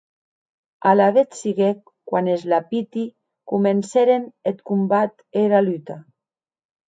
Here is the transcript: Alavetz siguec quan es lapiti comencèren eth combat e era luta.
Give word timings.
Alavetz 0.91 1.35
siguec 1.41 1.91
quan 2.11 2.29
es 2.35 2.45
lapiti 2.53 3.03
comencèren 3.51 4.23
eth 4.53 4.59
combat 4.69 5.11
e 5.21 5.47
era 5.51 5.59
luta. 5.69 5.97